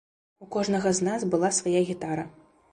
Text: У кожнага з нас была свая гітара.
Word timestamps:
У 0.45 0.47
кожнага 0.55 0.95
з 1.01 1.07
нас 1.09 1.27
была 1.35 1.53
свая 1.61 1.81
гітара. 1.93 2.29